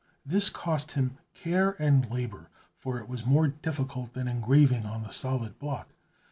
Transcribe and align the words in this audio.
This 0.25 0.49
cost 0.49 0.93
him 0.93 1.19
care 1.35 1.75
and 1.79 2.09
labor, 2.09 2.49
for 2.75 2.99
it 2.99 3.07
was 3.07 3.23
more 3.23 3.49
difficult 3.49 4.13
than 4.13 4.27
engraving 4.27 4.83
on 4.83 5.03
the 5.03 5.11
solid 5.11 5.59
block. 5.59 5.89